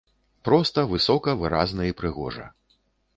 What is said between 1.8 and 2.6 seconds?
і прыгожа.